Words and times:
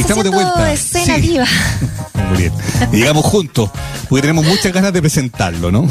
estamos 0.00 0.24
de 0.24 0.30
vuelta. 0.30 0.72
Escena 0.72 1.16
viva. 1.18 1.46
Muy 2.28 2.38
bien. 2.38 2.52
Y 2.92 2.96
llegamos 2.96 3.24
juntos, 3.24 3.70
porque 4.08 4.22
tenemos 4.22 4.44
muchas 4.44 4.72
ganas 4.72 4.92
de 4.92 5.00
presentarlo, 5.00 5.70
¿no? 5.70 5.88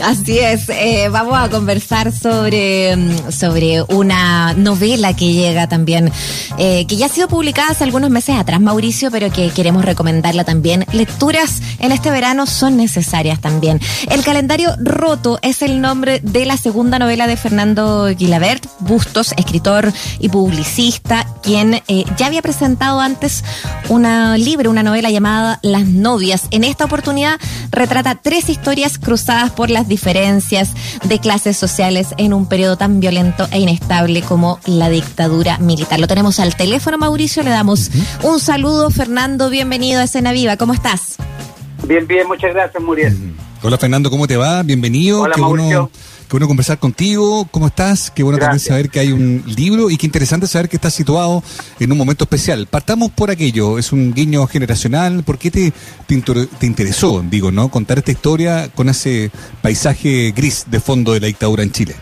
Así 0.04 0.38
es, 0.38 0.68
eh, 0.68 1.08
vamos 1.10 1.38
a 1.38 1.48
conversar 1.48 2.12
sobre, 2.12 2.96
mm, 2.96 3.32
sobre 3.32 3.82
una 3.82 4.54
novela 4.54 5.14
que 5.14 5.32
llega 5.32 5.68
también, 5.68 6.10
eh, 6.58 6.86
que 6.86 6.96
ya 6.96 7.06
ha 7.06 7.08
sido 7.08 7.28
publicada 7.28 7.70
hace 7.70 7.84
algunos 7.84 8.10
meses 8.10 8.36
atrás, 8.36 8.60
Mauricio, 8.60 9.10
pero 9.10 9.30
que 9.30 9.50
queremos 9.50 9.84
recomendarla 9.84 10.44
también. 10.44 10.86
Lecturas 10.92 11.60
en 11.78 11.92
este 11.92 12.10
verano 12.10 12.46
son 12.46 12.76
necesarias 12.76 13.40
también. 13.40 13.80
El 14.10 14.22
calendario 14.22 14.74
roto 14.78 15.38
es 15.42 15.62
el 15.62 15.80
nombre 15.80 16.20
de 16.20 16.46
la 16.46 16.56
segunda 16.56 16.98
novela 16.98 17.26
de 17.26 17.36
Fernando 17.36 18.06
Guilabert 18.16 18.66
Bustos, 18.80 19.32
escritor 19.36 19.92
y 20.18 20.28
publicista, 20.28 21.26
quien 21.42 21.74
eh, 21.88 22.04
ya 22.16 22.26
había 22.26 22.42
presentado 22.42 23.00
antes 23.00 23.44
una 23.88 24.36
libro, 24.38 24.70
una 24.70 24.82
novela 24.82 25.10
llamada 25.10 25.58
Las 25.62 25.86
novias. 25.86 26.44
En 26.50 26.64
esta 26.64 26.84
oportunidad 26.84 27.38
retrata 27.70 28.14
tres 28.14 28.48
historias 28.48 28.98
cruzadas 28.98 29.50
por 29.50 29.70
las 29.70 29.88
diferencias 29.90 30.72
de 31.04 31.18
clases 31.18 31.58
sociales 31.58 32.14
en 32.16 32.32
un 32.32 32.46
periodo 32.46 32.78
tan 32.78 33.00
violento 33.00 33.46
e 33.52 33.58
inestable 33.58 34.22
como 34.22 34.58
la 34.64 34.88
dictadura 34.88 35.58
militar. 35.58 36.00
Lo 36.00 36.06
tenemos 36.06 36.40
al 36.40 36.56
teléfono, 36.56 36.96
Mauricio, 36.96 37.42
le 37.42 37.50
damos 37.50 37.90
un 38.22 38.40
saludo. 38.40 38.90
Fernando, 38.90 39.50
bienvenido 39.50 40.00
a 40.00 40.04
Escena 40.04 40.32
Viva, 40.32 40.56
¿cómo 40.56 40.72
estás? 40.72 41.16
Bien, 41.86 42.06
bien, 42.06 42.26
muchas 42.26 42.54
gracias, 42.54 42.82
Muriel. 42.82 43.34
Hola 43.62 43.76
Fernando, 43.76 44.08
¿cómo 44.10 44.26
te 44.26 44.38
va? 44.38 44.62
Bienvenido. 44.62 45.20
Hola, 45.20 45.36
Mauricio. 45.36 45.90
Qué 46.30 46.36
bueno 46.36 46.46
conversar 46.46 46.78
contigo. 46.78 47.48
¿Cómo 47.50 47.66
estás? 47.66 48.08
Qué 48.08 48.22
bueno 48.22 48.38
también 48.38 48.60
saber 48.60 48.88
que 48.88 49.00
hay 49.00 49.10
un 49.10 49.42
libro 49.56 49.90
y 49.90 49.96
qué 49.96 50.06
interesante 50.06 50.46
saber 50.46 50.68
que 50.68 50.76
estás 50.76 50.94
situado 50.94 51.42
en 51.80 51.90
un 51.90 51.98
momento 51.98 52.22
especial. 52.22 52.68
Partamos 52.68 53.10
por 53.10 53.32
aquello. 53.32 53.80
Es 53.80 53.90
un 53.90 54.14
guiño 54.14 54.46
generacional. 54.46 55.24
¿Por 55.24 55.38
qué 55.38 55.50
te, 55.50 55.72
te, 56.06 56.66
interesó, 56.66 57.20
digo, 57.28 57.50
no, 57.50 57.68
contar 57.68 57.98
esta 57.98 58.12
historia 58.12 58.68
con 58.72 58.88
ese 58.88 59.32
paisaje 59.60 60.30
gris 60.30 60.70
de 60.70 60.78
fondo 60.78 61.14
de 61.14 61.18
la 61.18 61.26
dictadura 61.26 61.64
en 61.64 61.72
Chile? 61.72 61.96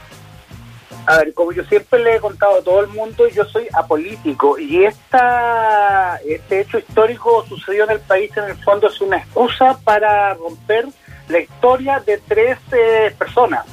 A 1.07 1.17
ver, 1.17 1.33
como 1.33 1.53
yo 1.53 1.65
siempre 1.65 1.99
le 2.05 2.17
he 2.17 2.21
contado 2.21 2.59
a 2.59 2.63
todo 2.63 2.83
el 2.83 2.89
mundo, 2.89 3.27
yo 3.35 3.47
soy 3.47 3.67
apolítico 3.73 4.59
y 4.59 4.85
esta, 4.85 6.17
este 6.29 6.61
hecho 6.61 6.79
histórico 6.79 7.47
sucedió 7.49 7.85
en 7.85 7.93
el 7.93 8.01
país, 8.01 8.31
en 8.37 8.45
el 8.45 8.57
fondo 8.63 8.89
es 8.89 9.01
una 9.01 9.17
excusa 9.17 9.79
para 9.85 10.35
romper 10.35 10.87
la 11.31 11.41
historia 11.41 12.03
de 12.05 12.21
tres 12.29 12.59
eh, 12.73 13.15
personas 13.19 13.65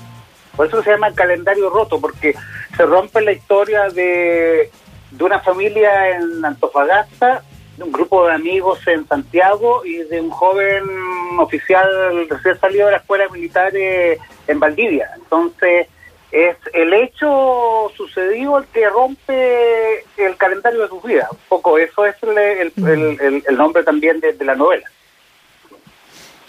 por 0.56 0.68
eso 0.68 0.82
se 0.84 0.92
llama 0.92 1.08
el 1.08 1.16
calendario 1.16 1.70
roto, 1.70 2.00
porque 2.00 2.36
se 2.76 2.86
rompe 2.86 3.22
la 3.22 3.32
historia 3.32 3.90
de, 3.90 4.70
de 5.12 5.24
una 5.24 5.40
familia 5.40 6.18
en 6.18 6.44
Antofagasta, 6.44 7.44
de 7.78 7.84
un 7.84 7.92
grupo 7.92 8.28
de 8.28 8.34
amigos 8.34 8.80
en 8.88 9.08
Santiago 9.08 9.86
y 9.86 9.98
de 9.98 10.22
un 10.22 10.30
joven 10.30 10.84
oficial 11.40 12.28
recién 12.30 12.60
salido 12.60 12.86
de 12.86 12.94
la 12.94 12.98
escuela 13.00 13.28
militar 13.30 13.76
eh, 13.76 14.18
en 14.48 14.60
Valdivia. 14.60 15.10
Entonces, 15.16 15.88
es 16.32 16.58
el 16.74 16.94
hecho 16.94 17.92
sucedido 17.96 18.58
el 18.58 18.66
que 18.68 18.90
rompe 18.90 20.04
el 20.18 20.36
calendario 20.38 20.82
de 20.82 20.88
sus 20.88 21.04
vidas. 21.04 21.32
Un 21.32 21.38
poco 21.50 21.78
eso 21.78 22.06
es 22.06 22.16
el, 22.24 22.38
el, 22.38 23.44
el, 23.48 23.58
nombre 23.58 23.84
también 23.84 24.20
de 24.20 24.36
la 24.46 24.56
novela. 24.56 24.90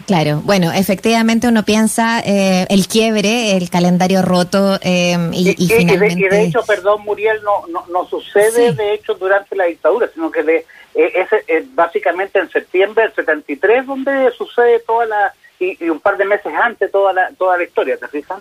Claro, 0.07 0.41
bueno, 0.45 0.71
efectivamente 0.73 1.49
uno 1.49 1.65
piensa 1.65 2.21
eh, 2.21 2.65
el 2.71 2.87
quiebre, 2.87 3.57
el 3.57 3.69
calendario 3.69 4.23
roto 4.23 4.79
eh, 4.81 5.17
y, 5.33 5.69
finalmente... 5.69 6.27
Y 6.27 6.29
de, 6.29 6.43
hecho, 6.45 6.63
perdón, 6.65 7.03
Muriel, 7.03 7.41
no, 7.43 7.67
no, 7.67 7.85
no 7.89 8.07
sucede 8.07 8.73
de 8.73 8.95
hecho 8.95 9.15
durante 9.15 9.57
la 9.57 9.65
dictadura, 9.65 10.09
sino 10.15 10.31
que 10.31 10.45
de, 10.45 10.65
eh, 10.95 11.27
es, 11.49 11.75
básicamente 11.75 12.39
en 12.39 12.49
septiembre 12.49 13.03
del 13.03 13.15
73 13.15 13.87
donde 13.87 14.31
sucede 14.39 14.79
toda 14.87 15.07
la... 15.07 15.35
Y, 15.59 15.85
y, 15.85 15.91
un 15.91 15.99
par 15.99 16.17
de 16.17 16.25
meses 16.25 16.53
antes 16.55 16.93
toda 16.93 17.13
la, 17.13 17.31
toda 17.37 17.57
la 17.57 17.65
historia, 17.65 17.97
¿te 17.97 18.07
fijas? 18.07 18.41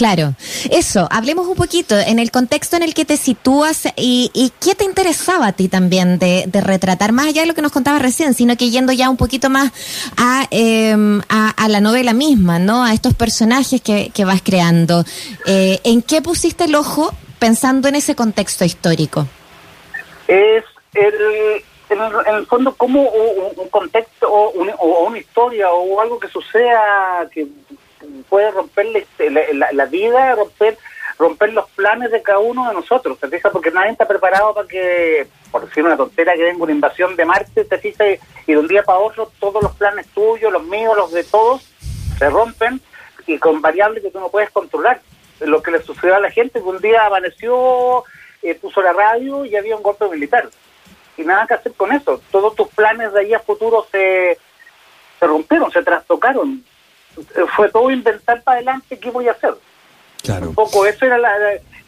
Claro, 0.00 0.32
eso, 0.70 1.06
hablemos 1.10 1.46
un 1.46 1.56
poquito 1.56 1.94
en 1.94 2.18
el 2.18 2.30
contexto 2.30 2.74
en 2.74 2.82
el 2.82 2.94
que 2.94 3.04
te 3.04 3.18
sitúas 3.18 3.86
y, 3.96 4.50
qué 4.58 4.74
te 4.74 4.84
interesaba 4.84 5.48
a 5.48 5.52
ti 5.52 5.68
también 5.68 6.18
de, 6.18 6.48
retratar, 6.54 7.12
más 7.12 7.26
allá 7.26 7.42
de 7.42 7.46
lo 7.46 7.52
que 7.52 7.60
nos 7.60 7.70
contaba 7.70 7.98
recién, 7.98 8.32
sino 8.32 8.56
que 8.56 8.70
yendo 8.70 8.94
ya 8.94 9.10
un 9.10 9.18
poquito 9.18 9.50
más 9.50 9.70
a, 10.16 10.46
em, 10.50 11.20
a, 11.28 11.68
la 11.68 11.82
novela 11.82 12.14
misma, 12.14 12.58
¿no? 12.58 12.82
A 12.82 12.94
estos 12.94 13.12
personajes 13.12 13.82
que, 13.82 14.24
vas 14.24 14.40
creando. 14.40 15.04
Eh, 15.44 15.80
¿En 15.84 16.00
qué 16.00 16.22
pusiste 16.22 16.64
el 16.64 16.76
ojo 16.76 17.12
pensando 17.38 17.86
en 17.86 17.96
ese 17.96 18.14
contexto 18.14 18.64
histórico? 18.64 19.26
Es 20.28 20.64
el, 20.94 21.62
en, 21.90 22.00
el, 22.36 22.46
fondo 22.46 22.74
como 22.74 23.02
un, 23.02 23.68
contexto 23.68 24.32
o, 24.32 24.50
o, 24.78 25.04
una 25.08 25.18
historia 25.18 25.70
o 25.70 26.00
algo 26.00 26.18
que 26.18 26.28
suceda 26.28 27.28
que 27.30 27.46
puede 28.30 28.50
romper 28.52 28.86
la, 29.72 29.84
vida, 29.86 30.36
romper 30.36 30.78
romper 31.18 31.52
los 31.52 31.68
planes 31.72 32.10
de 32.10 32.22
cada 32.22 32.38
uno 32.38 32.66
de 32.68 32.74
nosotros, 32.74 33.18
¿te 33.18 33.28
fijas? 33.28 33.52
Porque 33.52 33.70
nadie 33.70 33.90
está 33.90 34.08
preparado 34.08 34.54
para 34.54 34.66
que, 34.66 35.26
por 35.50 35.66
decir 35.66 35.84
una 35.84 35.96
tontera, 35.96 36.32
que 36.32 36.44
venga 36.44 36.62
una 36.62 36.72
invasión 36.72 37.14
de 37.14 37.26
Marte, 37.26 37.64
¿te 37.66 37.76
fijas? 37.76 38.18
Y 38.46 38.52
de 38.52 38.58
un 38.58 38.66
día 38.66 38.82
para 38.82 39.00
otro 39.00 39.30
todos 39.38 39.62
los 39.62 39.76
planes 39.76 40.06
tuyos, 40.14 40.50
los 40.50 40.64
míos, 40.64 40.96
los 40.96 41.12
de 41.12 41.24
todos, 41.24 41.68
se 42.18 42.30
rompen 42.30 42.80
y 43.26 43.38
con 43.38 43.60
variables 43.60 44.02
que 44.02 44.10
tú 44.10 44.18
no 44.18 44.30
puedes 44.30 44.50
controlar. 44.50 45.02
Lo 45.40 45.62
que 45.62 45.70
le 45.70 45.82
sucedió 45.82 46.16
a 46.16 46.20
la 46.20 46.30
gente, 46.30 46.60
que 46.60 46.66
un 46.66 46.80
día 46.80 47.04
amaneció, 47.04 48.04
eh, 48.42 48.54
puso 48.54 48.80
la 48.80 48.92
radio 48.92 49.44
y 49.44 49.56
había 49.56 49.76
un 49.76 49.82
golpe 49.82 50.08
militar. 50.08 50.48
Y 51.18 51.22
nada 51.22 51.46
que 51.46 51.54
hacer 51.54 51.72
con 51.74 51.92
eso. 51.92 52.20
Todos 52.30 52.54
tus 52.54 52.68
planes 52.68 53.12
de 53.12 53.20
ahí 53.20 53.34
a 53.34 53.40
futuro 53.40 53.86
se, 53.90 54.38
se 55.18 55.26
rompieron, 55.26 55.70
se 55.70 55.82
trastocaron 55.82 56.64
fue 57.56 57.68
todo 57.70 57.90
inventar 57.90 58.42
para 58.42 58.58
adelante 58.58 58.98
qué 58.98 59.10
voy 59.10 59.28
a 59.28 59.32
hacer. 59.32 59.54
Claro. 60.22 60.48
Un 60.48 60.54
poco 60.54 60.86
eso 60.86 61.06
era 61.06 61.18
la, 61.18 61.32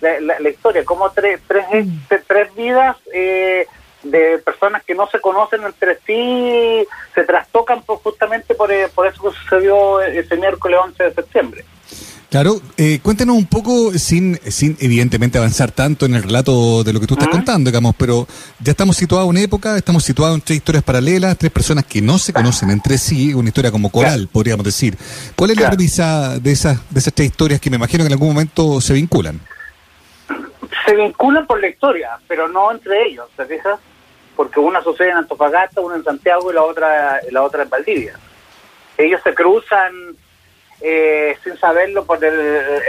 la, 0.00 0.48
historia, 0.48 0.84
como 0.84 1.10
tres, 1.10 1.40
tres, 1.46 1.64
mm. 1.70 1.98
tres 2.26 2.54
vidas 2.54 2.96
eh, 3.12 3.66
de 4.02 4.38
personas 4.38 4.82
que 4.84 4.94
no 4.94 5.06
se 5.08 5.20
conocen 5.20 5.62
entre 5.62 5.98
sí 6.06 6.86
se 7.14 7.24
trastocan 7.24 7.82
justamente 7.82 8.54
por, 8.54 8.72
eh, 8.72 8.88
por 8.94 9.06
eso 9.06 9.22
que 9.22 9.36
sucedió 9.36 10.00
ese 10.00 10.36
miércoles 10.36 10.80
11 10.82 11.04
de 11.04 11.14
septiembre. 11.14 11.51
Claro, 12.32 12.62
eh, 12.78 12.98
cuéntanos 13.02 13.36
un 13.36 13.44
poco, 13.44 13.92
sin, 13.92 14.40
sin 14.50 14.74
evidentemente 14.80 15.36
avanzar 15.36 15.70
tanto 15.70 16.06
en 16.06 16.14
el 16.14 16.22
relato 16.22 16.82
de 16.82 16.94
lo 16.94 16.98
que 16.98 17.06
tú 17.06 17.12
estás 17.12 17.28
contando, 17.28 17.68
digamos, 17.68 17.94
pero 17.94 18.26
ya 18.58 18.70
estamos 18.70 18.96
situados 18.96 19.26
en 19.26 19.30
una 19.32 19.42
época, 19.42 19.76
estamos 19.76 20.02
situados 20.02 20.36
en 20.36 20.40
tres 20.40 20.56
historias 20.56 20.82
paralelas, 20.82 21.36
tres 21.36 21.52
personas 21.52 21.84
que 21.84 22.00
no 22.00 22.16
se 22.16 22.32
conocen 22.32 22.70
entre 22.70 22.96
sí, 22.96 23.34
una 23.34 23.48
historia 23.48 23.70
como 23.70 23.90
coral, 23.90 24.30
podríamos 24.32 24.64
decir. 24.64 24.96
¿Cuál 25.36 25.50
es 25.50 25.60
la 25.60 25.68
premisa 25.68 26.38
de 26.38 26.52
esas, 26.52 26.78
de 26.90 27.00
esas 27.00 27.12
tres 27.12 27.28
historias 27.28 27.60
que 27.60 27.68
me 27.68 27.76
imagino 27.76 28.02
que 28.02 28.06
en 28.06 28.14
algún 28.14 28.28
momento 28.28 28.80
se 28.80 28.94
vinculan? 28.94 29.38
Se 30.86 30.96
vinculan 30.96 31.46
por 31.46 31.60
la 31.60 31.68
historia, 31.68 32.12
pero 32.28 32.48
no 32.48 32.72
entre 32.72 33.08
ellos, 33.08 33.28
¿te 33.36 33.44
fijas? 33.44 33.78
Porque 34.36 34.58
una 34.58 34.82
sucede 34.82 35.10
en 35.10 35.18
Antofagasta, 35.18 35.82
una 35.82 35.96
en 35.96 36.04
Santiago 36.04 36.50
y 36.50 36.54
la 36.54 36.62
otra, 36.62 37.20
la 37.30 37.42
otra 37.42 37.64
en 37.64 37.68
Valdivia. 37.68 38.18
Ellos 38.96 39.20
se 39.22 39.34
cruzan 39.34 40.16
eh, 40.82 41.36
sin 41.44 41.56
saberlo 41.58 42.04
por 42.04 42.24
el, 42.24 42.34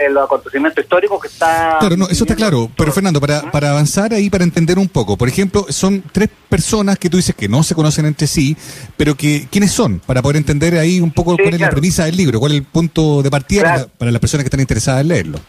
el, 0.05 0.17
acontecimiento 0.17 0.81
histórico 0.81 1.19
que 1.19 1.27
está... 1.27 1.77
Claro, 1.79 1.95
no, 1.95 2.05
eso 2.05 2.23
está 2.23 2.35
claro, 2.35 2.69
pero 2.75 2.91
Fernando, 2.91 3.19
para, 3.21 3.51
para 3.51 3.69
avanzar 3.69 4.13
ahí, 4.13 4.29
para 4.29 4.43
entender 4.43 4.79
un 4.79 4.89
poco, 4.89 5.17
por 5.17 5.27
ejemplo, 5.27 5.65
son 5.69 6.03
tres 6.11 6.29
personas 6.49 6.97
que 6.97 7.09
tú 7.09 7.17
dices 7.17 7.35
que 7.35 7.47
no 7.47 7.61
se 7.63 7.75
conocen 7.75 8.05
entre 8.05 8.27
sí, 8.27 8.57
pero 8.97 9.15
que 9.15 9.47
¿quiénes 9.51 9.71
son? 9.71 9.99
Para 9.99 10.21
poder 10.21 10.37
entender 10.37 10.75
ahí 10.75 11.01
un 11.01 11.11
poco 11.11 11.35
cuál 11.37 11.53
es 11.53 11.59
la 11.59 11.69
premisa 11.69 12.05
del 12.05 12.17
libro, 12.17 12.39
cuál 12.39 12.53
es 12.53 12.59
el 12.59 12.65
punto 12.65 13.21
de 13.21 13.29
partida 13.29 13.87
para, 13.97 14.11
las 14.11 14.19
personas 14.19 14.43
que 14.43 14.47
están 14.47 14.59
interesadas 14.59 15.01
en 15.01 15.07
leerlo. 15.07 15.39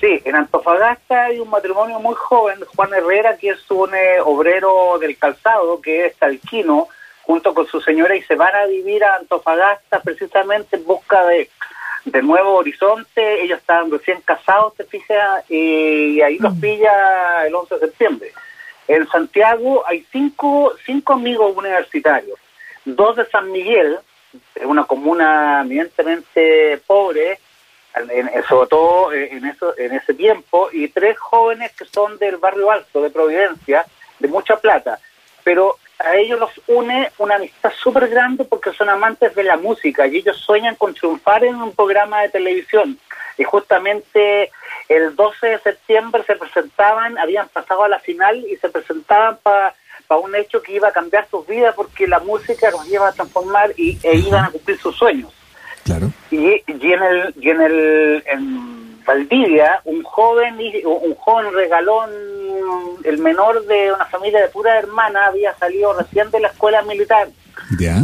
Sí, 0.00 0.22
en 0.24 0.36
Antofagasta 0.36 1.24
hay 1.24 1.40
un 1.40 1.50
matrimonio 1.50 1.98
muy 1.98 2.14
joven, 2.14 2.60
Juan 2.76 2.94
Herrera, 2.94 3.36
que 3.36 3.50
es 3.50 3.70
un 3.70 3.92
eh, 3.94 4.20
obrero 4.24 4.98
del 5.00 5.18
calzado, 5.18 5.80
que 5.80 6.06
es 6.06 6.16
talquino, 6.16 6.86
junto 7.22 7.52
con 7.52 7.66
su 7.66 7.80
señora, 7.80 8.14
y 8.14 8.22
se 8.22 8.36
van 8.36 8.54
a 8.54 8.66
vivir 8.66 9.02
a 9.02 9.16
Antofagasta 9.16 10.00
precisamente 10.00 10.76
en 10.76 10.84
busca 10.84 11.26
de 11.26 11.50
de 12.04 12.22
Nuevo 12.22 12.56
Horizonte, 12.56 13.42
ellos 13.42 13.58
estaban 13.58 13.90
recién 13.90 14.20
casados, 14.22 14.74
te 14.74 14.84
fijas, 14.84 15.44
y 15.50 16.20
ahí 16.20 16.38
los 16.38 16.54
mm. 16.56 16.60
pilla 16.60 17.46
el 17.46 17.54
11 17.54 17.74
de 17.74 17.80
septiembre. 17.80 18.32
En 18.86 19.06
Santiago 19.08 19.84
hay 19.86 20.06
cinco, 20.10 20.74
cinco 20.86 21.12
amigos 21.12 21.54
universitarios, 21.56 22.38
dos 22.84 23.16
de 23.16 23.26
San 23.26 23.52
Miguel, 23.52 23.98
una 24.64 24.84
comuna 24.84 25.62
evidentemente 25.64 26.80
pobre, 26.86 27.38
sobre 28.48 28.68
todo 28.68 29.12
eh, 29.12 29.28
en, 29.32 29.44
eso, 29.46 29.74
en 29.76 29.92
ese 29.92 30.14
tiempo, 30.14 30.68
y 30.72 30.88
tres 30.88 31.18
jóvenes 31.18 31.72
que 31.72 31.84
son 31.84 32.18
del 32.18 32.36
barrio 32.36 32.70
alto 32.70 33.02
de 33.02 33.10
Providencia, 33.10 33.84
de 34.18 34.28
mucha 34.28 34.56
plata. 34.56 34.98
Pero 35.44 35.76
a 35.98 36.16
ellos 36.16 36.38
los 36.38 36.50
une 36.66 37.10
una 37.18 37.36
amistad 37.36 37.72
súper 37.82 38.08
grande 38.08 38.44
porque 38.44 38.72
son 38.72 38.88
amantes 38.88 39.34
de 39.34 39.42
la 39.42 39.56
música 39.56 40.06
y 40.06 40.18
ellos 40.18 40.36
sueñan 40.36 40.76
con 40.76 40.94
triunfar 40.94 41.44
en 41.44 41.56
un 41.56 41.74
programa 41.74 42.22
de 42.22 42.28
televisión. 42.28 42.98
Y 43.36 43.44
justamente 43.44 44.50
el 44.88 45.14
12 45.14 45.46
de 45.46 45.58
septiembre 45.60 46.22
se 46.26 46.36
presentaban, 46.36 47.18
habían 47.18 47.48
pasado 47.48 47.84
a 47.84 47.88
la 47.88 47.98
final 47.98 48.44
y 48.48 48.56
se 48.56 48.68
presentaban 48.68 49.38
para 49.42 49.74
un 50.20 50.34
hecho 50.34 50.62
que 50.62 50.72
iba 50.72 50.88
a 50.88 50.92
cambiar 50.92 51.28
sus 51.30 51.46
vidas 51.46 51.74
porque 51.74 52.06
la 52.06 52.20
música 52.20 52.70
los 52.70 52.88
iba 52.88 53.08
a 53.08 53.12
transformar 53.12 53.72
y, 53.76 53.98
e 54.02 54.16
iban 54.16 54.44
a 54.44 54.50
cumplir 54.50 54.78
sus 54.78 54.96
sueños. 54.96 55.32
Claro. 55.84 56.10
Y, 56.30 56.62
y 56.66 56.92
en 56.92 57.02
el 57.02 57.34
y 57.40 57.50
en 57.50 57.60
el 57.60 58.22
en 58.26 58.87
Valdivia 59.08 59.80
un 59.84 60.02
joven 60.02 60.58
un 60.84 61.14
joven 61.14 61.50
regalón 61.54 62.10
el 63.04 63.16
menor 63.16 63.64
de 63.64 63.90
una 63.90 64.04
familia 64.04 64.42
de 64.42 64.48
pura 64.48 64.78
hermana 64.78 65.28
había 65.28 65.54
salido 65.54 65.94
recién 65.94 66.30
de 66.30 66.40
la 66.40 66.48
escuela 66.48 66.82
militar. 66.82 67.28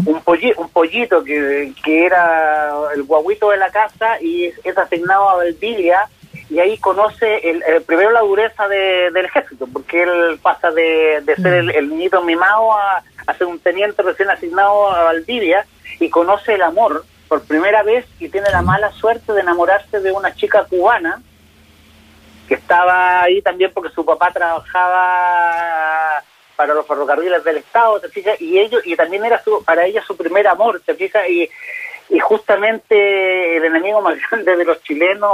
Un 0.07 0.23
pollito, 0.23 0.61
un 0.63 0.69
pollito 0.71 1.23
que, 1.23 1.73
que 1.85 2.07
era 2.07 2.73
el 2.95 3.03
guaguito 3.03 3.51
de 3.51 3.59
la 3.59 3.71
casa 3.71 4.19
y 4.19 4.47
es 4.47 4.79
asignado 4.79 5.29
a 5.29 5.37
Valdivia 5.37 6.09
y 6.49 6.59
ahí 6.59 6.79
conoce 6.79 7.51
el, 7.51 7.83
primero 7.83 8.11
la 8.11 8.21
dureza 8.21 8.67
del 8.67 9.25
ejército, 9.25 9.67
porque 9.71 10.05
él 10.05 10.39
pasa 10.43 10.71
de, 10.71 11.23
ser 11.37 11.53
el, 11.53 11.89
niñito 11.91 12.23
mimado 12.23 12.73
a, 12.73 13.03
ser 13.37 13.47
un 13.47 13.59
teniente 13.59 14.03
recién 14.03 14.31
asignado 14.31 14.91
a 14.91 15.05
Valdivia 15.05 15.67
y 16.01 16.09
conoce 16.09 16.55
el 16.55 16.63
amor 16.63 17.05
por 17.35 17.43
primera 17.43 17.83
vez 17.83 18.07
y 18.21 18.29
tiene 18.29 18.49
la 18.53 18.63
mala 18.63 18.93
suerte 18.93 19.33
de 19.33 19.41
enamorarse 19.41 19.99
de 19.99 20.13
una 20.13 20.33
chica 20.37 20.67
cubana 20.67 21.21
que 22.47 22.55
estaba 22.55 23.23
ahí 23.23 23.43
también 23.43 23.73
porque 23.75 23.93
su 23.93 24.05
papá 24.05 24.31
trabajaba 24.31 26.23
para 26.55 26.75
los 26.75 26.87
ferrocarriles 26.87 27.43
del 27.43 27.57
estado, 27.57 27.99
¿te 27.99 28.09
fijas? 28.09 28.41
Y 28.41 28.61
ellos 28.61 28.83
y 28.85 28.95
también 28.95 29.25
era 29.25 29.43
su, 29.43 29.65
para 29.65 29.85
ella 29.85 30.01
su 30.07 30.17
primer 30.17 30.47
amor, 30.47 30.81
¿te 30.87 30.95
fijas? 30.95 31.29
Y 31.29 31.51
y 32.09 32.19
justamente 32.19 33.57
el 33.57 33.65
enemigo 33.65 34.01
más 34.03 34.19
grande 34.31 34.57
de 34.57 34.65
los 34.65 34.83
chilenos 34.83 35.33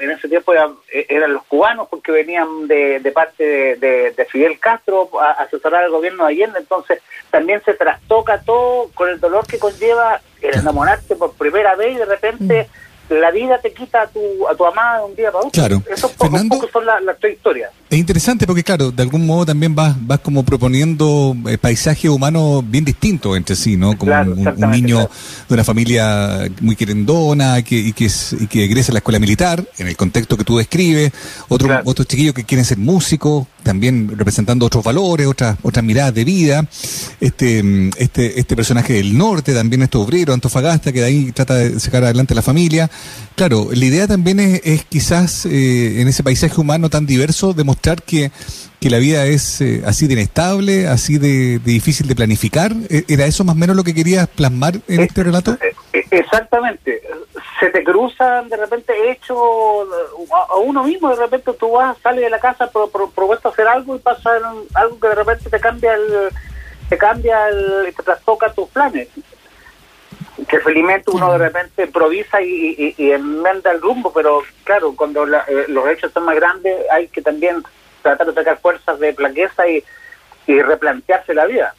en 0.00 0.10
ese 0.10 0.28
tiempo 0.28 0.52
eran 0.54 1.32
los 1.32 1.44
cubanos 1.44 1.88
porque 1.88 2.12
venían 2.12 2.66
de, 2.66 3.12
parte 3.14 3.76
de, 3.76 4.26
Fidel 4.30 4.58
Castro 4.58 5.10
a 5.20 5.32
asesorar 5.32 5.84
al 5.84 5.90
gobierno 5.90 6.24
de 6.24 6.32
Allende, 6.32 6.60
entonces 6.60 7.02
también 7.30 7.62
se 7.64 7.74
trastoca 7.74 8.40
todo 8.40 8.90
con 8.94 9.08
el 9.08 9.20
dolor 9.20 9.46
que 9.46 9.58
conlleva 9.58 10.20
el 10.40 10.58
enamorarse 10.58 11.16
por 11.16 11.32
primera 11.34 11.74
vez 11.74 11.94
y 11.94 11.98
de 11.98 12.06
repente... 12.06 12.68
La 13.20 13.30
vida 13.30 13.60
te 13.60 13.72
quita 13.72 14.02
a 14.02 14.06
tu, 14.06 14.20
a 14.48 14.54
tu 14.54 14.64
amada 14.64 14.98
de 14.98 15.04
un 15.04 15.14
día 15.14 15.30
para 15.30 15.46
otro. 15.46 15.50
Claro. 15.50 15.82
Eso 15.90 16.08
Fernando, 16.08 16.60
son 16.72 16.86
las 16.86 17.02
la 17.02 17.16
historias. 17.28 17.70
Es 17.90 17.98
interesante 17.98 18.46
porque, 18.46 18.64
claro, 18.64 18.90
de 18.90 19.02
algún 19.02 19.26
modo 19.26 19.46
también 19.46 19.74
vas, 19.74 19.94
vas 20.06 20.20
como 20.20 20.44
proponiendo 20.44 21.36
eh, 21.46 21.58
paisajes 21.58 22.10
humanos 22.10 22.62
bien 22.66 22.84
distintos 22.84 23.36
entre 23.36 23.54
sí, 23.54 23.76
¿no? 23.76 23.96
Como 23.98 24.12
un, 24.12 24.70
niño 24.70 25.10
de 25.48 25.54
una 25.54 25.64
familia 25.64 26.50
muy 26.60 26.74
querendona 26.74 27.62
que, 27.62 27.76
y, 27.76 27.92
que, 27.92 28.08
y 28.40 28.46
que 28.46 28.64
egresa 28.64 28.92
a 28.92 28.94
la 28.94 28.98
escuela 29.00 29.18
militar, 29.18 29.62
en 29.78 29.88
el 29.88 29.96
contexto 29.96 30.36
que 30.36 30.44
tú 30.44 30.58
describes, 30.58 31.12
otro, 31.48 31.80
otros 31.84 32.06
chiquillos 32.06 32.34
que 32.34 32.44
quieren 32.44 32.64
ser 32.64 32.78
músicos, 32.78 33.46
también 33.62 34.10
representando 34.16 34.66
otros 34.66 34.84
valores, 34.84 35.26
otras 35.26 35.56
otras 35.62 35.84
miradas 35.84 36.14
de 36.14 36.24
vida. 36.24 36.68
Este, 37.20 37.62
este, 37.96 38.38
este 38.38 38.56
personaje 38.56 38.94
del 38.94 39.16
norte, 39.16 39.54
también 39.54 39.82
este 39.82 39.98
obrero, 39.98 40.32
Antofagasta, 40.32 40.92
que 40.92 41.00
de 41.00 41.06
ahí 41.06 41.32
trata 41.32 41.54
de 41.54 41.78
sacar 41.80 42.04
adelante 42.04 42.34
la 42.34 42.42
familia. 42.42 42.90
Claro, 43.34 43.68
la 43.72 43.84
idea 43.84 44.06
también 44.06 44.40
es, 44.40 44.84
quizás 44.84 45.46
eh, 45.46 46.00
en 46.00 46.08
ese 46.08 46.22
paisaje 46.22 46.60
humano 46.60 46.90
tan 46.90 47.06
diverso 47.06 47.52
demostrar 47.54 48.02
que, 48.02 48.30
que 48.80 48.90
la 48.90 48.98
vida 48.98 49.26
es 49.26 49.60
eh, 49.60 49.82
así 49.86 50.06
de 50.06 50.14
inestable, 50.14 50.86
así 50.88 51.18
de, 51.18 51.58
difícil 51.64 52.08
de 52.08 52.14
planificar. 52.14 52.74
¿E-, 52.90 53.04
¿Era 53.08 53.26
eso 53.26 53.44
más 53.44 53.54
o 53.54 53.58
menos 53.58 53.76
lo 53.76 53.84
que 53.84 53.94
querías 53.94 54.28
plasmar 54.28 54.80
en 54.88 55.00
eh, 55.00 55.04
este 55.04 55.22
relato? 55.22 55.56
Exactamente. 55.92 57.02
Se 57.60 57.70
te 57.70 57.84
cruzan 57.84 58.48
de 58.48 58.56
repente 58.56 59.10
hechos 59.10 59.38
a 60.30 60.56
uno 60.56 60.84
mismo, 60.84 61.10
de 61.10 61.16
repente 61.16 61.52
tú 61.52 61.72
vas, 61.72 61.98
sales 61.98 62.22
de 62.22 62.30
la 62.30 62.40
casa 62.40 62.70
pro, 62.70 62.88
propuesto 62.88 63.48
a 63.48 63.52
hacer 63.52 63.68
algo 63.68 63.96
y 63.96 63.98
pasa 63.98 64.30
algo 64.74 64.98
que 64.98 65.08
de 65.08 65.14
repente 65.14 65.50
te 65.50 65.60
cambia 65.60 65.94
el, 65.94 66.30
te 66.88 66.96
cambia 66.96 67.48
el, 67.48 67.94
te 67.94 68.02
trastoca 68.02 68.52
tus 68.52 68.68
planes 68.70 69.08
que 70.48 70.60
felizmente 70.60 71.10
uno 71.10 71.32
de 71.32 71.38
repente 71.38 71.84
improvisa 71.84 72.40
y, 72.42 72.94
enmenda 72.98 73.70
el 73.70 73.80
rumbo, 73.80 74.12
pero 74.12 74.42
claro, 74.64 74.94
cuando 74.96 75.26
eh, 75.26 75.66
los 75.68 75.88
hechos 75.88 76.12
son 76.12 76.24
más 76.24 76.36
grandes 76.36 76.74
hay 76.90 77.08
que 77.08 77.22
también 77.22 77.62
tratar 78.02 78.26
de 78.26 78.34
sacar 78.34 78.58
fuerzas 78.58 78.98
de 78.98 79.12
plaqueza 79.12 79.68
y, 79.68 79.84
y 80.46 80.60
replantearse 80.60 81.34
la 81.34 81.46
vida. 81.46 81.74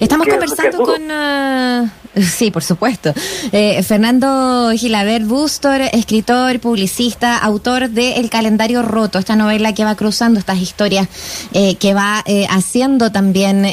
Estamos 0.00 0.26
conversando 0.26 0.82
con, 0.82 1.10
uh, 1.10 1.88
sí, 2.22 2.50
por 2.50 2.62
supuesto, 2.62 3.12
eh, 3.52 3.82
Fernando 3.82 4.70
Gilaber 4.72 5.24
Bustor, 5.24 5.80
escritor, 5.80 6.60
publicista, 6.60 7.38
autor 7.38 7.90
de 7.90 8.16
El 8.16 8.30
calendario 8.30 8.82
roto, 8.82 9.18
esta 9.18 9.36
novela 9.36 9.74
que 9.74 9.84
va 9.84 9.94
cruzando 9.94 10.38
estas 10.38 10.58
historias, 10.58 11.08
eh, 11.52 11.76
que 11.76 11.94
va 11.94 12.22
eh, 12.26 12.46
haciendo 12.50 13.10
también 13.12 13.64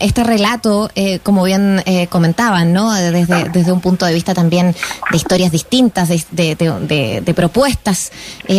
este 0.00 0.24
relato, 0.24 0.90
como 1.22 1.44
bien 1.44 1.82
comentaban, 2.08 2.72
¿no? 2.72 2.92
Desde, 2.92 3.48
desde 3.48 3.72
un 3.72 3.80
punto 3.80 4.06
de 4.06 4.14
vista 4.14 4.34
también 4.34 4.74
de 5.10 5.16
historias 5.16 5.50
distintas, 5.52 6.08
de, 6.08 6.54
de, 6.54 7.20
de 7.24 7.34
propuestas 7.34 8.12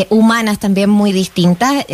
humanas 0.10 0.60
también 0.60 0.90
muy 0.90 1.12
distintas. 1.12 1.86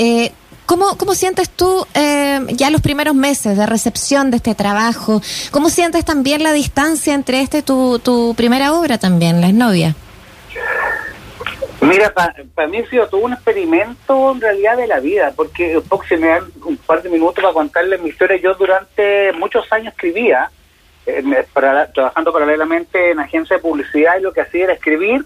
¿Cómo, 0.67 0.97
¿Cómo 0.97 1.13
sientes 1.13 1.49
tú 1.49 1.87
eh, 1.93 2.41
ya 2.49 2.69
los 2.69 2.81
primeros 2.81 3.15
meses 3.15 3.57
de 3.57 3.65
recepción 3.65 4.31
de 4.31 4.37
este 4.37 4.53
trabajo? 4.53 5.21
¿Cómo 5.49 5.69
sientes 5.69 6.03
también 6.03 6.43
la 6.43 6.51
distancia 6.51 7.13
entre 7.13 7.39
este 7.41 7.61
tu, 7.61 7.99
tu 7.99 8.35
primera 8.35 8.73
obra 8.73 8.97
también, 8.97 9.39
La 9.39 9.53
novia? 9.53 9.95
Mira, 11.79 12.13
para 12.13 12.67
mí 12.67 12.79
ha 12.79 12.89
sido 12.89 13.07
todo 13.07 13.21
un 13.21 13.31
experimento 13.31 14.33
en 14.33 14.41
realidad 14.41 14.75
de 14.75 14.87
la 14.87 14.99
vida, 14.99 15.31
porque 15.33 15.81
se 16.09 16.17
me 16.17 16.27
dan 16.27 16.43
un 16.65 16.75
par 16.75 17.01
de 17.01 17.09
minutos 17.11 17.41
para 17.41 17.53
contarles 17.53 18.01
mi 18.01 18.09
historia. 18.09 18.35
Yo 18.35 18.53
durante 18.55 19.31
muchos 19.33 19.71
años 19.71 19.93
escribía, 19.93 20.51
eh, 21.05 21.23
trabajando 21.93 22.33
paralelamente 22.33 23.11
en 23.11 23.19
agencia 23.19 23.55
de 23.55 23.61
publicidad 23.61 24.17
y 24.19 24.21
lo 24.21 24.33
que 24.33 24.41
hacía 24.41 24.65
era 24.65 24.73
escribir 24.73 25.23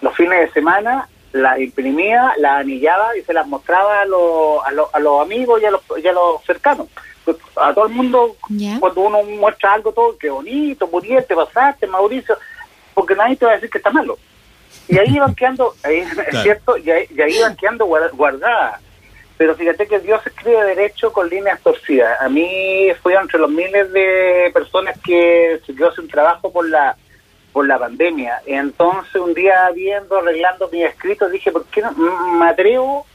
los 0.00 0.16
fines 0.16 0.40
de 0.40 0.52
semana 0.52 1.08
las 1.32 1.58
imprimía, 1.58 2.32
las 2.38 2.60
anillaba 2.60 3.16
y 3.16 3.22
se 3.22 3.32
las 3.32 3.46
mostraba 3.46 4.00
a, 4.00 4.04
los, 4.04 4.60
a, 4.92 4.98
los 5.00 5.22
amigos 5.22 5.60
y 5.62 5.66
a 5.66 5.70
los, 5.70 5.82
y 6.02 6.06
a 6.06 6.12
los 6.12 6.42
cercanos. 6.44 6.88
Pues, 7.24 7.36
a 7.56 7.74
todo 7.74 7.86
el 7.86 7.92
mundo, 7.92 8.36
cuando 8.78 9.00
uno 9.00 9.22
muestra 9.24 9.72
algo, 9.72 9.92
todo, 9.92 10.16
qué 10.16 10.30
bonito, 10.30 10.86
Muriel, 10.86 11.24
te 11.26 11.34
pasaste, 11.34 11.86
Mauricio, 11.86 12.38
porque 12.94 13.16
nadie 13.16 13.36
te 13.36 13.44
va 13.44 13.52
a 13.52 13.54
decir 13.56 13.68
que 13.68 13.78
está 13.78 13.90
malo. 13.90 14.16
Y 14.88 14.96
ahí 14.96 15.16
iban 15.16 15.34
quedando, 15.36 15.74
ahí, 15.82 15.98
es 15.98 16.42
cierto, 16.42 16.76
y 16.76 16.90
ahí, 16.90 17.08
iban 17.10 17.56
quedando 17.56 17.86
guardadas. 17.86 18.80
Pero 19.36 19.54
fíjate 19.54 19.86
que 19.86 19.98
Dios 19.98 20.24
escribe 20.24 20.64
derecho 20.64 21.12
con 21.12 21.28
líneas 21.28 21.60
torcidas. 21.60 22.18
A 22.20 22.28
mí 22.28 22.88
fui 23.02 23.12
entre 23.12 23.38
los 23.38 23.50
miles 23.50 23.92
de 23.92 24.50
personas 24.54 24.98
que 25.04 25.60
se 25.66 25.74
quedó 25.74 25.92
sin 25.94 26.08
trabajo 26.08 26.50
por 26.50 26.66
la 26.66 26.96
por 27.56 27.66
la 27.66 27.78
pandemia. 27.78 28.42
Entonces 28.44 29.14
un 29.14 29.32
día 29.32 29.70
viendo, 29.74 30.18
arreglando 30.18 30.68
mi 30.70 30.82
escrito, 30.82 31.26
dije, 31.30 31.50
¿por 31.50 31.64
qué 31.64 31.80
no 31.80 31.90
me 31.92 32.50
atrevo? 32.50 33.06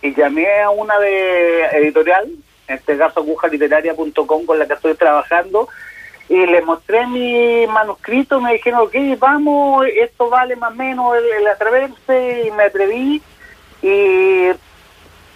Y 0.00 0.14
llamé 0.14 0.62
a 0.62 0.70
una 0.70 0.98
de 0.98 1.66
editorial, 1.66 2.26
en 2.68 2.74
este 2.74 2.96
caso 2.96 3.20
agujaliteraria.com 3.20 4.46
con 4.46 4.58
la 4.58 4.66
que 4.66 4.72
estoy 4.72 4.94
trabajando, 4.94 5.68
y 6.30 6.46
le 6.46 6.62
mostré 6.62 7.06
mi 7.06 7.66
manuscrito, 7.66 8.40
me 8.40 8.54
dijeron, 8.54 8.80
ok, 8.80 8.94
vamos, 9.18 9.84
esto 9.94 10.30
vale 10.30 10.56
más 10.56 10.72
o 10.72 10.74
menos 10.74 11.14
el, 11.14 11.26
el 11.42 11.46
atreverse, 11.48 12.44
y 12.46 12.50
me 12.50 12.62
atreví, 12.62 13.22
y 13.82 14.52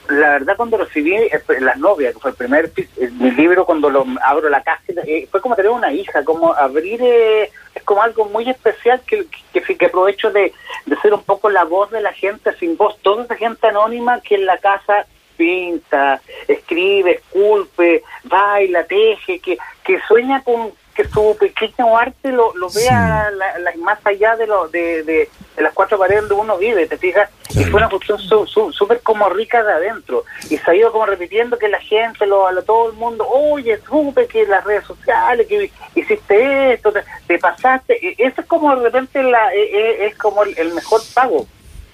la 0.09 0.31
verdad 0.31 0.57
cuando 0.57 0.77
recibí 0.77 1.15
Las 1.61 1.79
novias, 1.79 2.15
que 2.15 2.21
fue 2.21 2.31
el 2.31 2.37
primer 2.37 2.73
mi 3.19 3.31
libro, 3.33 3.67
cuando 3.67 3.91
lo 3.91 4.07
abro 4.25 4.49
la 4.49 4.63
caja, 4.63 4.83
eh, 5.07 5.29
fue 5.31 5.41
como 5.41 5.57
tener 5.57 5.71
una 5.71 5.93
hija, 5.93 6.25
como 6.25 6.55
abrir, 6.55 7.01
eh, 7.03 7.51
como 7.87 8.03
algo 8.03 8.27
muy 8.27 8.51
especial 8.51 9.01
que, 9.07 9.25
que, 9.53 9.87
aprovecho 9.87 10.31
de, 10.31 10.53
de, 10.85 10.97
ser 10.97 11.15
un 11.15 11.23
poco 11.23 11.49
la 11.49 11.65
voz 11.65 11.91
de 11.91 12.03
la 12.03 12.13
gente 12.13 12.55
sin 12.59 12.77
voz, 12.77 12.99
toda 13.01 13.25
esa 13.25 13.37
gente 13.37 13.69
anónima 13.69 14.21
que 14.21 14.35
en 14.35 14.45
la 14.45 14.59
casa 14.59 15.07
pinta, 15.37 16.21
escribe, 16.49 17.13
esculpe, 17.13 18.03
baila, 18.25 18.85
teje, 18.85 19.39
que, 19.39 19.57
que 19.85 20.01
sueña 20.09 20.43
con 20.43 20.73
que 20.97 21.07
su 21.09 21.37
pequeño 21.39 21.97
arte 21.97 22.33
lo, 22.33 22.55
lo 22.57 22.71
vea 22.71 23.31
más 23.79 23.99
allá 24.05 24.35
de, 24.37 24.47
lo, 24.47 24.69
de, 24.69 25.03
de, 25.03 25.29
las 25.59 25.75
cuatro 25.75 25.99
paredes 25.99 26.23
donde 26.23 26.35
uno 26.35 26.57
vive, 26.57 26.87
¿te 26.87 26.97
fijas? 26.97 27.29
Y 27.51 27.65
fue 27.65 27.81
una 27.81 27.89
cuestión 27.89 28.19
súper 28.19 29.01
como 29.03 29.29
rica 29.29 29.63
de 29.63 29.73
adentro. 29.73 30.25
Y 30.49 30.57
se 30.57 30.71
ha 30.71 30.75
ido 30.75 30.91
como 30.93 31.07
repitiendo 31.07 31.59
que 31.59 31.69
la 31.69 31.81
gente, 31.81 32.27
lo, 32.27 32.47
a 32.47 32.63
todo 32.63 32.91
el 32.91 32.97
mundo, 32.97 33.27
oye, 33.29 33.79
supe 33.87 34.27
que 34.27 34.47
las 34.47 34.65
redes 34.65 34.85
sociales, 34.87 35.47
que 35.47 35.71
hiciste 35.95 36.73
esto, 36.73 36.93
te, 37.27 37.39
pasaste. 37.39 37.95
E, 37.95 38.15
eso 38.19 38.41
es 38.41 38.47
como 38.47 38.75
de 38.75 38.83
repente 38.83 39.23
la, 39.23 39.55
e, 39.55 39.63
e, 39.63 40.07
es 40.07 40.17
como 40.17 40.43
el 40.45 40.73
mejor 40.73 41.03
pago. 41.15 41.47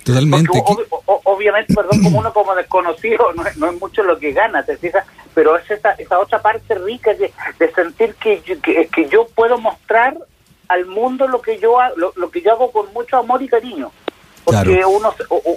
Totalmente. 0.04 0.50
obviamente, 1.24 1.74
perdón, 1.74 2.02
como 2.02 2.18
uno 2.18 2.32
como 2.32 2.54
desconocido, 2.54 3.32
no 3.34 3.44
no 3.56 3.70
es 3.70 3.80
mucho 3.80 4.02
lo 4.02 4.18
que 4.18 4.32
gana, 4.32 4.64
¿te 4.64 4.76
fijas? 4.76 5.04
Pero 5.34 5.56
es 5.56 5.70
esa, 5.70 5.92
esa 5.92 6.18
otra 6.18 6.40
parte 6.42 6.74
rica 6.74 7.14
de, 7.14 7.32
de 7.58 7.72
sentir 7.72 8.14
que, 8.16 8.40
que, 8.40 8.88
que, 8.88 9.08
yo 9.08 9.26
puedo 9.34 9.58
mostrar 9.58 10.16
al 10.68 10.86
mundo 10.86 11.26
lo 11.26 11.40
que 11.40 11.58
yo 11.58 11.78
lo, 11.96 12.12
lo, 12.16 12.30
que 12.30 12.42
yo 12.42 12.52
hago 12.52 12.70
con 12.70 12.92
mucho 12.92 13.16
amor 13.16 13.42
y 13.42 13.48
cariño. 13.48 13.90
Porque 14.44 14.84
uno, 14.84 15.14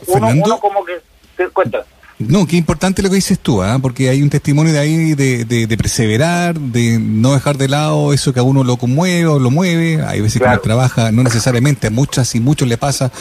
uno, 0.07 0.27
uno 0.27 0.59
como 0.59 0.85
que... 0.85 1.01
Cuenta. 1.51 1.85
No, 2.17 2.47
qué 2.47 2.55
importante 2.55 3.01
lo 3.01 3.09
que 3.09 3.15
dices 3.15 3.39
tú, 3.39 3.61
¿ah? 3.61 3.77
porque 3.81 4.07
hay 4.07 4.21
un 4.21 4.29
testimonio 4.29 4.71
de 4.71 4.79
ahí 4.79 5.15
de, 5.15 5.43
de, 5.43 5.77
perseverar, 5.77 6.57
de 6.57 6.97
no 6.97 7.33
dejar 7.33 7.57
de 7.57 7.67
lado 7.67 8.13
eso 8.13 8.33
que 8.33 8.39
a 8.39 8.43
uno 8.43 8.63
lo 8.63 8.77
conmueve 8.77 9.25
o 9.27 9.37
lo 9.37 9.51
mueve. 9.51 10.01
Hay 10.01 10.21
veces 10.21 10.41
que 10.41 10.47
uno 10.47 10.59
trabaja, 10.59 11.11
no 11.11 11.23
necesariamente, 11.23 11.87
a 11.87 11.89
muchas 11.89 12.33
y 12.33 12.39
muchos 12.39 12.69
le 12.69 12.77
pasa 12.77 13.11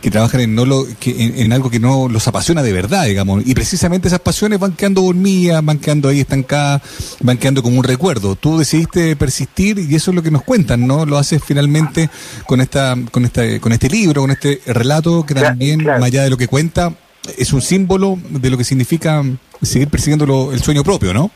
que 0.00 0.08
trabajan 0.08 0.40
en, 0.42 0.54
no 0.54 0.66
lo, 0.66 0.86
que, 1.00 1.34
en, 1.42 1.52
algo 1.52 1.68
que 1.68 1.80
no 1.80 2.08
los 2.08 2.28
apasiona 2.28 2.62
de 2.62 2.72
verdad, 2.72 3.06
digamos. 3.06 3.42
Y 3.44 3.54
precisamente 3.54 4.06
esas 4.06 4.20
pasiones 4.20 4.60
van 4.60 4.72
quedando 4.72 5.02
dormidas, 5.02 5.64
van 5.64 5.78
quedando 5.78 6.08
ahí 6.08 6.20
estancadas, 6.20 6.82
van 7.22 7.38
quedando 7.38 7.60
como 7.60 7.76
un 7.78 7.84
recuerdo. 7.84 8.36
Tú 8.36 8.58
decidiste 8.58 9.16
persistir 9.16 9.80
y 9.80 9.96
eso 9.96 10.12
es 10.12 10.14
lo 10.14 10.22
que 10.22 10.30
nos 10.30 10.44
cuentan, 10.44 10.86
¿no? 10.86 11.04
Lo 11.06 11.18
haces 11.18 11.42
finalmente 11.44 12.08
con 12.46 12.60
esta, 12.60 12.96
con 13.10 13.24
esta, 13.24 13.58
con 13.58 13.72
este 13.72 13.88
libro, 13.88 14.20
con 14.20 14.30
este 14.30 14.60
relato 14.66 15.26
que 15.26 15.34
también, 15.34 15.82
más 15.82 16.04
allá 16.04 16.22
de 16.22 16.30
lo 16.30 16.36
que 16.36 16.46
cuenta, 16.46 16.92
es 17.36 17.52
un 17.52 17.62
símbolo 17.62 18.18
de 18.30 18.50
lo 18.50 18.56
que 18.56 18.64
significa 18.64 19.22
seguir 19.62 19.88
persiguiendo 19.88 20.52
el 20.52 20.60
sueño 20.60 20.82
propio, 20.82 21.12
¿no? 21.14 21.30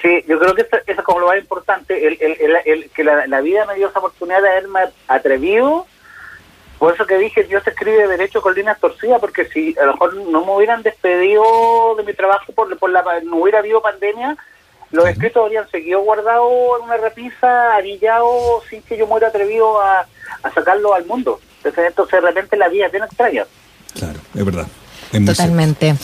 Sí, 0.00 0.24
yo 0.26 0.38
creo 0.38 0.54
que 0.54 0.62
eso, 0.62 0.76
es 0.84 0.96
como 1.02 1.20
lo 1.20 1.28
más 1.28 1.38
importante, 1.38 2.06
el, 2.06 2.18
el, 2.20 2.90
que 2.90 3.04
la, 3.04 3.40
vida 3.40 3.64
me 3.66 3.76
dio 3.76 3.88
esa 3.88 4.00
oportunidad 4.00 4.42
de 4.42 4.48
haberme 4.48 4.80
atrevido. 5.06 5.86
Por 6.78 6.92
eso 6.92 7.06
que 7.06 7.18
dije, 7.18 7.44
Dios 7.44 7.64
escribe 7.64 8.08
derecho 8.08 8.42
con 8.42 8.54
líneas 8.54 8.80
torcidas, 8.80 9.20
porque 9.20 9.44
si 9.44 9.76
a 9.80 9.86
lo 9.86 9.92
mejor 9.92 10.14
no 10.14 10.44
me 10.44 10.56
hubieran 10.56 10.82
despedido 10.82 11.94
de 11.96 12.02
mi 12.02 12.14
trabajo 12.14 12.52
por, 12.52 12.76
por 12.78 12.90
la 12.90 13.04
no 13.22 13.36
hubiera 13.36 13.60
habido 13.60 13.80
pandemia, 13.80 14.36
los 14.90 15.08
escritos 15.08 15.44
habrían 15.44 15.70
seguido 15.70 16.00
guardados 16.00 16.50
en 16.80 16.84
una 16.86 16.96
repisa, 16.96 17.76
arillados, 17.76 18.64
sin 18.68 18.82
que 18.82 18.98
yo 18.98 19.06
me 19.06 19.12
hubiera 19.12 19.28
atrevido 19.28 19.80
a, 19.80 20.04
a 20.42 20.50
sacarlo 20.52 20.94
al 20.94 21.06
mundo. 21.06 21.40
Entonces, 21.58 21.84
entonces, 21.86 22.20
de 22.20 22.26
repente 22.26 22.56
la 22.56 22.68
vida 22.68 22.86
es 22.86 22.92
bien 22.92 23.04
extraña. 23.04 23.46
Claro, 23.94 24.18
es 24.34 24.44
verdad. 24.44 24.66
Totalmente. 25.12 25.96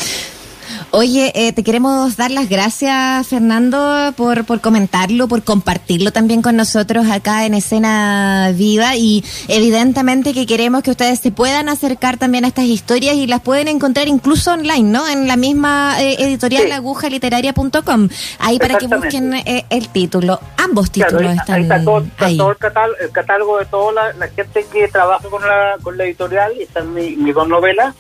Oye, 0.91 1.33
eh, 1.35 1.53
te 1.53 1.63
queremos 1.63 2.17
dar 2.17 2.31
las 2.31 2.49
gracias, 2.49 3.27
Fernando, 3.27 4.15
por, 4.17 4.47
por 4.47 4.63
comentarlo, 4.63 5.29
por 5.29 5.43
compartirlo 5.43 6.13
también 6.13 6.41
con 6.41 6.57
nosotros 6.57 7.11
acá 7.11 7.45
en 7.45 7.53
Escena 7.53 8.53
Viva 8.55 8.97
y 8.97 9.23
evidentemente 9.49 10.33
que 10.33 10.47
queremos 10.47 10.83
que 10.83 10.91
ustedes 10.91 11.21
se 11.21 11.31
puedan 11.31 11.69
acercar 11.69 12.17
también 12.17 12.47
a 12.47 12.49
estas 12.49 12.65
historias 12.65 13.17
y 13.17 13.27
las 13.27 13.43
pueden 13.43 13.69
encontrar 13.69 14.09
incluso 14.09 14.53
online, 14.53 14.91
¿no? 14.91 15.07
En 15.07 15.29
la 15.29 15.37
misma 15.37 16.01
eh, 16.01 16.17
editorial 16.21 16.73
agujaliteraria.com. 16.73 18.09
Ahí 18.39 18.59
para 18.59 18.79
que 18.79 18.87
busquen 18.87 19.35
eh, 19.35 19.67
el 19.69 19.91
título. 19.91 20.41
Ambos 20.57 20.91
títulos 20.91 21.35
están 21.35 21.57
ahí. 21.57 21.63
Está 21.63 21.85
todo, 21.85 21.99
el, 21.99 23.11
catálogo, 23.13 23.59
de 23.59 23.67
toda 23.67 24.13
la, 24.15 24.29
gente 24.29 24.65
que 24.73 24.89
trabaja 24.89 25.29
con 25.29 25.43
la, 25.43 25.77
con 25.83 25.99
la 25.99 26.05
editorial 26.05 26.53
y 26.59 26.63
están 26.63 26.95
mis 26.95 27.35
dos 27.35 27.47
novelas 27.47 27.95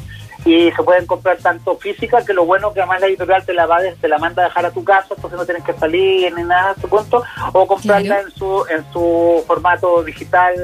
y 0.45 0.71
se 0.71 0.83
pueden 0.83 1.07
comprar 1.07 1.37
tanto 1.38 1.76
física 1.76 2.25
que 2.25 2.33
lo 2.33 2.45
bueno 2.47 2.73
que 2.73 2.80
además 2.80 3.00
la 3.00 3.07
editorial 3.09 3.45
te 3.45 3.52
la 3.52 3.66
va 3.66 3.78
te 4.00 4.09
la 4.09 4.18
manda 4.18 4.45
a 4.45 4.47
dejar 4.47 4.66
a 4.66 4.71
tu 4.71 4.85
casa 4.85 5.09
entonces 5.14 5.38
no 5.38 5.45
tienes 5.45 5.64
que 5.64 5.73
salir 5.75 6.33
ni 6.35 6.45
nada 6.45 6.75
de 6.75 6.80
su 6.80 6.88
punto 6.88 7.23
o 7.52 7.66
comprarla 7.66 8.21
en 8.21 8.30
su 8.30 8.64
en 8.71 8.85
su 8.92 9.42
formato 9.47 10.02
digital 10.04 10.54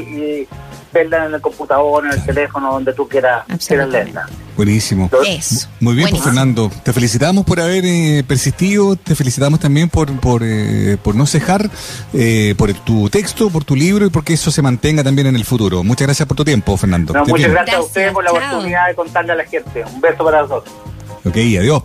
y 0.00 0.48
verla 0.94 1.26
en 1.26 1.34
el 1.34 1.40
computador, 1.40 2.06
en 2.06 2.12
el 2.12 2.24
teléfono, 2.24 2.72
donde 2.72 2.94
tú 2.94 3.06
quieras, 3.06 3.44
quieras 3.66 3.88
leerla. 3.88 4.26
Buenísimo. 4.56 5.10
Muy 5.80 5.94
bien, 5.94 6.10
pues, 6.10 6.22
Fernando. 6.22 6.70
Te 6.82 6.92
felicitamos 6.92 7.44
por 7.44 7.60
haber 7.60 7.84
eh, 7.84 8.24
persistido, 8.26 8.96
te 8.96 9.14
felicitamos 9.14 9.58
también 9.60 9.88
por, 9.88 10.12
por, 10.20 10.42
eh, 10.44 10.96
por 11.02 11.14
no 11.14 11.26
cejar, 11.26 11.68
eh, 12.12 12.54
por 12.56 12.72
tu 12.72 13.10
texto, 13.10 13.50
por 13.50 13.64
tu 13.64 13.74
libro 13.74 14.06
y 14.06 14.10
porque 14.10 14.34
eso 14.34 14.50
se 14.50 14.62
mantenga 14.62 15.02
también 15.02 15.26
en 15.26 15.36
el 15.36 15.44
futuro. 15.44 15.82
Muchas 15.82 16.06
gracias 16.06 16.28
por 16.28 16.36
tu 16.36 16.44
tiempo, 16.44 16.76
Fernando. 16.76 17.14
muchas 17.26 17.50
gracias, 17.50 17.76
a 17.76 17.80
ustedes 17.80 18.12
por 18.12 18.24
la 18.24 18.32
oportunidad 18.32 18.88
de 18.88 18.94
contarle 18.94 19.32
a 19.32 19.36
la 19.36 19.44
gente. 19.44 19.84
Un 19.92 20.00
beso 20.00 20.24
para 20.24 20.46
todos. 20.46 20.64
Ok, 21.24 21.36
adiós. 21.36 21.82